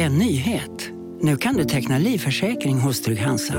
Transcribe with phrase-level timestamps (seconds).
[0.00, 0.90] En nyhet.
[1.20, 3.54] Nu kan du teckna livförsäkring hos Trygg-Hansa.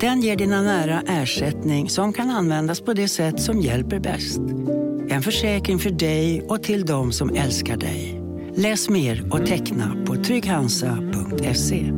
[0.00, 4.40] Den ger dina nära ersättning som kan användas på det sätt som hjälper bäst.
[5.08, 8.22] En försäkring för dig och till de som älskar dig.
[8.54, 11.92] Läs mer och teckna på trygghansa.se.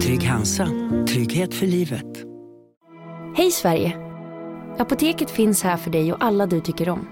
[0.00, 0.68] Trygg Hansa.
[1.08, 2.24] Trygghet för livet.
[3.36, 3.96] Hej Sverige!
[4.78, 7.08] Apoteket finns här för dig och alla du tycker om.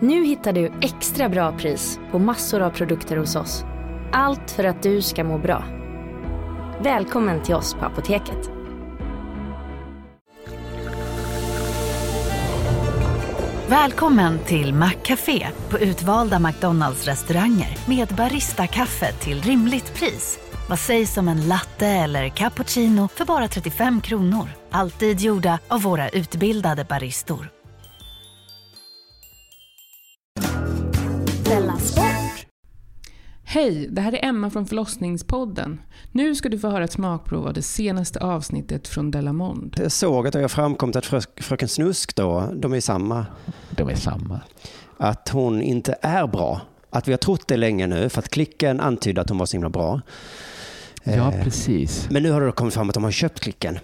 [0.00, 3.64] Nu hittar du extra bra pris på massor av produkter hos oss.
[4.12, 5.64] Allt för att du ska må bra.
[6.80, 8.50] Välkommen till oss på Apoteket.
[13.68, 20.38] Välkommen till Maccafé på utvalda McDonalds restauranger med Baristakaffe till rimligt pris.
[20.68, 24.48] Vad sägs om en latte eller cappuccino för bara 35 kronor?
[24.70, 27.55] Alltid gjorda av våra utbildade baristor.
[33.56, 35.80] Hej, det här är Emma från förlossningspodden.
[36.12, 39.76] Nu ska du få höra ett smakprov av det senaste avsnittet från Delamond.
[39.78, 43.26] Jag såg att det har framkommit att frö, Fröken Snusk då, de är samma,
[43.70, 44.40] De är samma.
[44.96, 46.60] att hon inte är bra.
[46.90, 49.56] Att vi har trott det länge nu för att klicken antydde att hon var så
[49.56, 50.00] himla bra.
[51.04, 52.08] Ja, Eh, precis.
[52.10, 53.78] Men nu har det kommit fram att de har köpt klicken.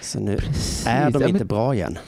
[0.00, 0.86] Så nu Precis.
[0.86, 1.98] är de Ja, inte men bra igen.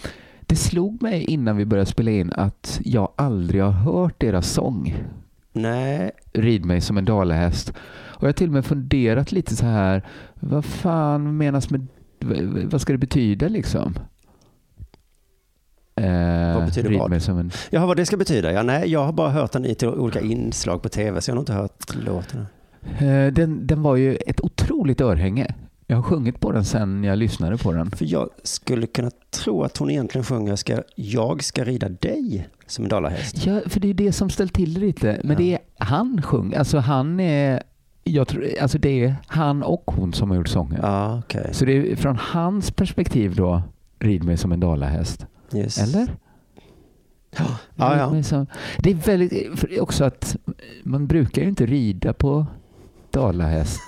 [0.41, 4.95] Det slog mig innan vi började spela in att jag aldrig har hört deras sång.
[5.57, 7.73] Nej, Rid mig som en dalahäst.
[8.07, 10.03] Och jag har till och med funderat lite så här.
[10.35, 11.87] Vad fan menas med...
[12.71, 13.95] Vad ska det betyda liksom?
[15.97, 17.11] Eh, Vad betyder vad?
[17.11, 17.51] mig som en...
[17.71, 18.53] Jaha, vad det ska betyda?
[18.53, 21.37] Ja, nej, jag har bara hört den i olika inslag på tv, så jag har
[21.37, 22.47] nog inte hört låten.
[22.99, 25.55] Eh, den, den var ju ett otroligt örhänge.
[25.87, 27.91] Jag har sjungit på den sen jag lyssnade på den.
[27.91, 32.85] För jag skulle kunna tro att hon egentligen sjunger ska, Jag ska rida dig som
[32.85, 33.47] en dalahäst.
[33.47, 35.21] Ja, för det är det som ställt till det lite.
[35.25, 35.39] Men Ja.
[35.39, 36.55] det är han sjung.
[36.55, 37.63] Alltså han är...
[38.05, 40.81] Jag tror, alltså det är han och hon som har gjort sången.
[40.83, 41.49] Ja, okej.
[41.53, 43.63] Så det är från hans perspektiv då,
[43.99, 45.27] rid mig som en dalahäst.
[45.55, 45.79] Yes.
[45.79, 46.09] Eller?
[47.39, 47.45] Ja,
[48.13, 48.23] Rid ja.
[48.23, 48.47] som-
[48.79, 50.37] Det är väldigt, också att
[50.83, 52.47] man brukar ju inte rida på
[53.15, 53.81] dalahäst.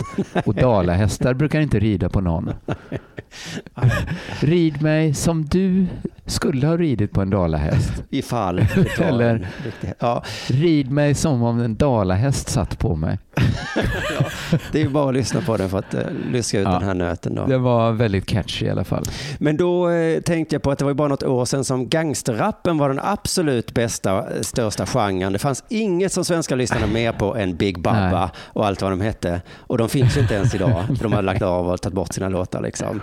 [0.44, 2.52] Och dalahästar brukar inte rida på någon.
[4.40, 5.86] Rid mig som du
[6.26, 7.92] skulle ha ridit på en dalahäst.
[8.10, 9.48] Ifall det Eller-
[9.98, 13.18] Ja, Rid mig som om en dalahäst satt på mig.
[14.72, 16.00] det är bara att lyssna på den för att uh,
[16.32, 16.72] lyssna ut Ja.
[16.72, 17.34] den här nöten.
[17.34, 17.46] Då.
[17.46, 19.04] Den var väldigt catchy i alla fall.
[19.38, 22.78] Men då eh, tänkte jag på att det var bara något år sedan som gangsterrappen
[22.78, 25.32] var den absolut bästa, eh, största genren.
[25.32, 28.28] Det fanns inget som svenska lyssnade mer på än Big Baba Nej.
[28.36, 29.40] och allt vad de hette.
[29.56, 32.12] Och de finns ju inte ens idag, för de har lagt av och tagit bort
[32.12, 32.60] sina låtar.
[32.62, 33.00] Liksom.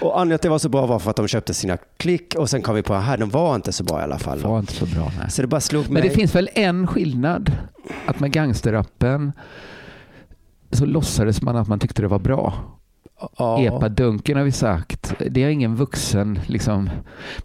[0.00, 2.34] Och anledningen till att det var så bra var för att de köpte sina klick
[2.34, 4.38] och sen kom vi på att de var inte så bra i alla fall.
[4.38, 5.12] Var inte så bra.
[5.18, 5.30] Nej.
[5.30, 5.92] Så det bara slog mig.
[5.92, 7.52] Men det finns väl en skillnad.
[8.06, 9.32] Att med gangsterrappen
[10.70, 12.54] så låtsades man att man tyckte det var bra.
[13.36, 13.60] Ja.
[13.60, 15.14] Epadunken har vi sagt.
[15.30, 16.90] Det har ingen vuxen liksom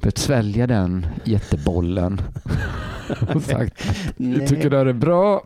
[0.01, 2.21] behövt svälja den jättebollen.
[3.35, 3.85] och sagt,
[4.17, 5.43] jag tycker det här är bra.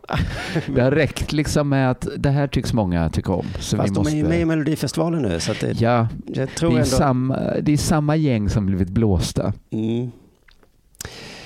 [0.74, 3.46] Det har räckt liksom med att det här tycks många tycka om.
[3.58, 4.16] Så Fast vi de måste...
[4.16, 6.86] är ju med i Melodifestivalen nu så det, Ja, jag det tror är, ändå...
[6.86, 9.52] samma, det är samma gäng som blivit blåsta.
[9.70, 10.10] Mm.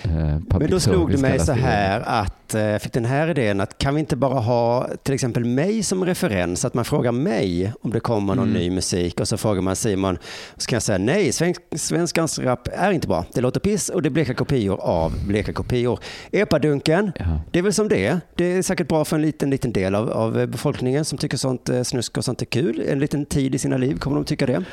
[0.04, 3.60] Eh, Men då slog det mig så här att eh, jag fick den här idén
[3.60, 6.64] att kan vi inte bara ha till exempel mig som referens?
[6.64, 8.60] Att man frågar mig om det kommer någon Mm.
[8.60, 10.18] ny musik och så frågar man Simon.
[10.56, 13.24] Så kan jag säga nej, svensk, svensk rap är inte bra.
[13.34, 15.98] Det låter piss och det är bleka kopior av bleka kopior.
[16.32, 17.40] Epadunken, Ja.
[17.50, 18.20] det är väl som det.
[18.34, 21.68] Det är säkert bra för en liten, liten del av, av befolkningen som tycker sånt
[21.68, 22.82] eh, snusk och sånt är kul.
[22.88, 24.64] En liten tid i sina liv kommer de tycka det.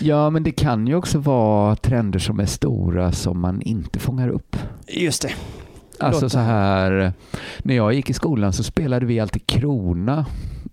[0.00, 4.28] Ja, men det kan ju också vara trender som är stora som man inte fångar
[4.28, 4.56] upp.
[4.88, 5.30] Just det.
[6.00, 7.12] Alltså Låt så här,
[7.58, 10.26] när jag gick i skolan så spelade vi alltid krona.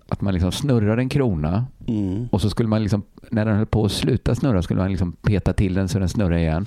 [0.09, 2.27] Att man liksom snurrar en krona Mm.
[2.31, 5.11] och så skulle man liksom, när den höll på att sluta snurra skulle man liksom
[5.11, 6.65] peta till den så den snurrar igen.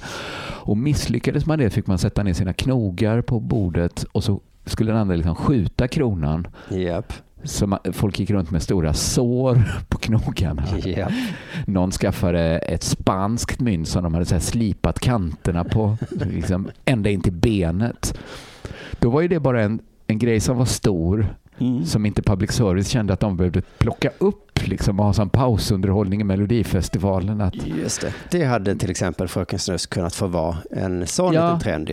[0.62, 4.91] Och misslyckades man det fick man sätta ner sina knogar på bordet och så skulle
[4.93, 6.47] den andra liksom skjuta kronan.
[6.71, 7.12] Japp.
[7.44, 10.62] Så folk gick runt med stora sår på knogarna.
[10.84, 11.12] Japp.
[11.66, 17.21] Någon skaffade ett spanskt mynt som de hade så slipat kanterna på, liksom, ända in
[17.21, 18.18] till benet.
[18.98, 21.84] Då var ju det bara en, en grej som var stor, Mm.
[21.84, 26.21] som inte public service kände att de behövde plocka upp liksom, och ha som pausunderhållning
[26.21, 27.41] i Melodifestivalen.
[27.41, 28.12] Att Just det.
[28.30, 31.44] Det hade till exempel Fröken Snusk kunnat få vara en sån Ja.
[31.44, 31.91] liten trend.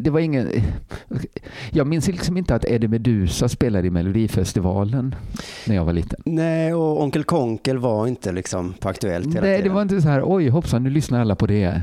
[0.00, 0.48] Det var ingen...
[1.70, 5.14] Jag minns liksom inte att Eddie Meduza spelade i Melodifestivalen
[5.66, 6.20] när jag var liten.
[6.24, 9.74] Nej, och Onkel Konkel var inte liksom på Aktuellt hela Nej, det tiden.
[9.74, 11.82] var inte så här, oj hoppsan, nu lyssnar alla på det.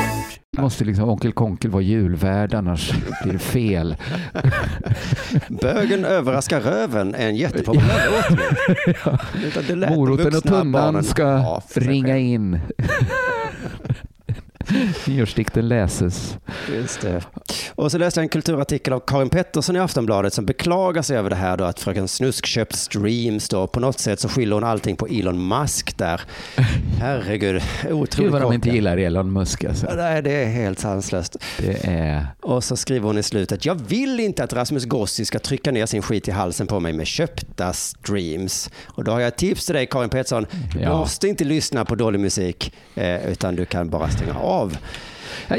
[0.57, 2.91] Måste liksom Onkel Konkel vara julvärd annars
[3.23, 3.95] blir det fel.
[5.61, 8.07] Bögen överraskar röven är en jättepopulär
[9.75, 9.89] låt.
[9.89, 12.59] Moroten och tunnan ska Ja, ringa in.
[15.07, 16.37] Nyårsdikten läses.
[16.75, 17.21] Just det.
[17.75, 21.29] Och så läste jag en kulturartikel av Karin Pettersson i Aftonbladet som beklagar sig över
[21.29, 23.67] det här då att Fröken Snusk köpt streams då.
[23.67, 26.21] På något sätt så skyller hon allting på Elon Musk där.
[26.99, 29.87] Herregud, otroligt Gud vad de inte gillar Elon Musk alltså.
[29.95, 31.35] Nej, det är helt sanslöst.
[31.57, 32.25] Det är...
[32.41, 35.85] Och så skriver hon i slutet, jag vill inte att Rasmus Gossi ska trycka ner
[35.85, 38.69] sin skit i halsen på mig med köpta streams.
[38.85, 40.97] Och då har jag ett tips till dig Karin Pettersson, du Ja.
[40.97, 44.70] måste inte lyssna på dålig musik, eh, utan du kan bara stänga av.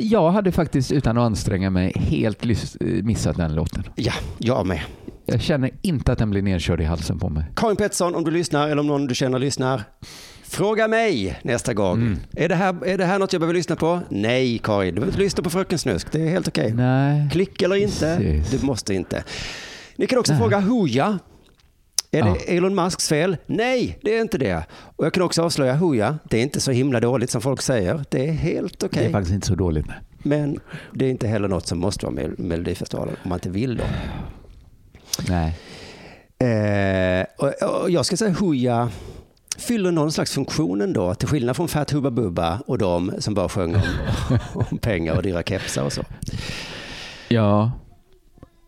[0.00, 2.44] Jag hade faktiskt utan att anstränga mig helt
[2.80, 3.84] missat den låten.
[3.94, 4.80] Ja, jag med.
[5.26, 7.44] Jag känner inte att den blir nedkörd i halsen på mig.
[7.56, 9.82] Karin Pettersson, om du lyssnar eller om någon du känner lyssnar,
[10.44, 11.96] fråga mig nästa gång.
[11.96, 12.18] Mm.
[12.36, 14.00] Är, det här, är det här något jag behöver lyssna på?
[14.08, 16.12] Nej, Karin, du behöver inte lyssna på Fröken Snusk.
[16.12, 16.72] Det är helt okej.
[16.74, 17.28] Nej.
[17.32, 18.60] Klick eller inte, Precis.
[18.60, 19.24] du måste inte.
[19.96, 20.40] Ni kan också Nej.
[20.40, 21.18] fråga Hooja.
[22.14, 22.36] Är Ja.
[22.46, 23.36] det Elon Musks fel?
[23.46, 24.64] Nej, det är inte det.
[24.96, 26.18] Och jag kan också avslöja Hooja.
[26.30, 28.04] Det är inte så himla dåligt som folk säger.
[28.10, 29.02] Det är helt okej.
[29.02, 29.86] Det är faktiskt inte så dåligt.
[29.86, 29.96] Nej.
[30.22, 30.60] Men
[30.94, 33.84] det är inte heller något som måste vara med Melodifestivalen om man inte vill då.
[35.28, 35.54] Nej.
[36.38, 38.90] Eh, och, och jag ska säga Hooja
[39.58, 43.48] fyller någon slags funktion ändå, till skillnad från Fat Hubba Bubba och de som bara
[43.48, 43.82] sjöng om,
[44.70, 46.02] om pengar och dyra kepsar och så.
[47.28, 47.70] Ja.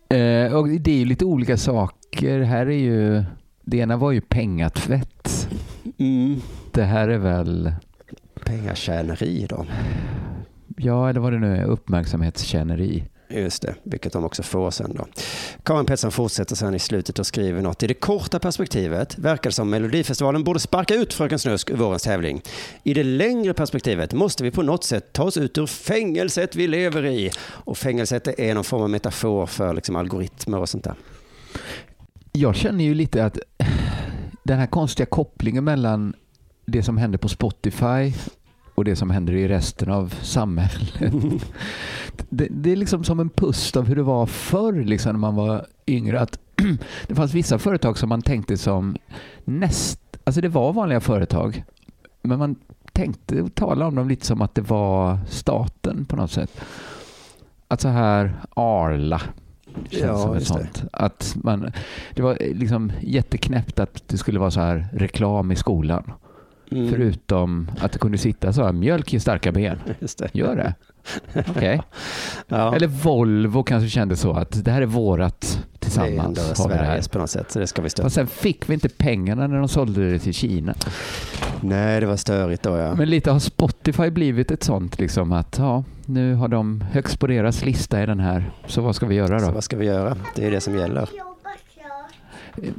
[0.09, 1.97] Eh, och det är ju lite olika saker.
[2.21, 3.23] Här är ju...
[3.63, 5.47] Det ena var ju pengatvätt.
[5.97, 6.41] Mm.
[6.71, 7.71] Det här är väl...
[8.43, 9.65] Pengatjäneri då.
[10.77, 11.63] Ja, eller vad det nu är.
[11.63, 13.03] Uppmärksamhetstjäneri.
[13.29, 15.05] Just det, vilket de också får sen då.
[15.63, 17.83] Karin Pettersson fortsätter sen i slutet och skriver något.
[17.83, 22.03] I det korta perspektivet verkar det som Melodifestivalen borde sparka ut Fröken Snusk ur vårens
[22.03, 22.41] tävling.
[22.83, 26.67] I det längre perspektivet måste vi på något sätt ta oss ut ur fängelset vi
[26.67, 27.31] lever i.
[27.37, 30.95] Och fängelset är någon form av metafor för liksom algoritmer och sånt där.
[32.35, 33.39] Jag känner ju lite att
[34.43, 36.13] den här konstiga kopplingen mellan
[36.65, 38.13] det som händer på Spotify
[38.75, 41.13] och det som händer i resten av samhället.
[42.29, 45.35] Det, det är liksom som en pust av hur det var förr liksom, när man
[45.35, 46.19] var yngre.
[46.19, 46.39] Att
[47.07, 48.97] det fanns vissa företag som man tänkte som
[49.45, 49.99] näst...
[50.23, 51.63] Alltså det var vanliga företag.
[52.21, 52.55] Men man
[52.91, 56.61] tänkte och talade om dem lite som att det var staten på något sätt.
[57.67, 59.21] Att så här Arla
[59.89, 60.89] känns Ja, som ett just det.
[60.91, 61.71] Att man,
[62.13, 66.11] det var liksom jätteknäppt att det skulle vara så här reklam i skolan.
[66.71, 66.89] Mm.
[66.89, 69.77] Förutom att det kunde sitta så här, mjölk i starka ben.
[70.17, 70.35] Det.
[70.35, 70.73] Gör det?
[71.49, 71.81] Okej.
[72.47, 72.75] Ja.
[72.75, 76.19] Eller Volvo kanske kände så att det här är vårat det är tillsammans.
[76.39, 76.55] ändå det.
[76.55, 78.05] Sveriges på något sätt, så det ska vi stötta.
[78.05, 80.73] Och sen fick vi inte pengarna när de sålde det till Kina.
[81.61, 82.95] Nej, det var störigt då ja.
[82.95, 87.27] Men lite har Spotify blivit ett sånt liksom att ja, nu har de högst på
[87.27, 88.51] deras lista i den här.
[88.67, 89.51] Så vad ska vi göra Så då?
[89.51, 90.17] vad ska vi göra?
[90.35, 91.09] Det är det som gäller.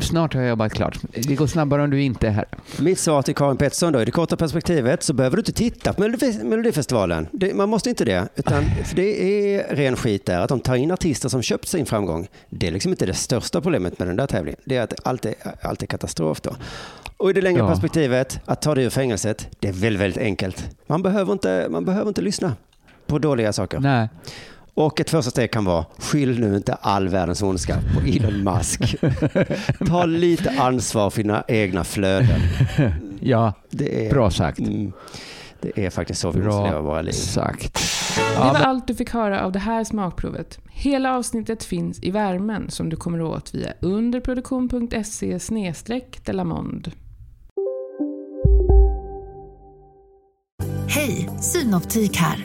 [0.00, 0.98] Snart har jag jobbat klart.
[1.14, 2.44] Det går snabbare om du inte är här.
[2.80, 5.92] Mitt svar till Karin Pettersson då, i det korta perspektivet så behöver du inte titta
[5.92, 7.26] på Melodif- Melodifestivalen.
[7.32, 9.22] Det, man måste inte det, utan för det
[9.54, 10.40] är ren skit där.
[10.40, 13.60] Att de tar in artister som köpt sin framgång, det är liksom inte det största
[13.60, 14.60] problemet med den där tävlingen.
[14.64, 16.56] Det är att allt är, allt är katastrof då.
[17.16, 17.68] Och i det längre Ja.
[17.68, 20.64] perspektivet, att ta det ur fängelset, det är väldigt, väldigt enkelt.
[20.86, 22.52] Man behöver inte, man behöver inte lyssna
[23.06, 23.80] på dåliga saker.
[23.80, 24.08] Nej.
[24.76, 28.96] Och ett första steg kan vara, skyll nu inte all världens ondska på Elon Musk.
[29.88, 32.40] Ta lite ansvar för dina egna flöden.
[33.20, 34.58] Ja, Det är, bra sagt.
[34.58, 34.92] Mm,
[35.60, 37.12] det är faktiskt så vi måste leva Bra våra liv.
[37.12, 37.74] sagt.
[37.74, 40.58] Det Ja, var men, allt du fick höra av det här smakprovet.
[40.70, 45.38] Hela avsnittet finns i värmen som du kommer åt via underproduktion.se
[46.24, 46.92] delamond.
[50.88, 52.44] Hej, Synoptik här.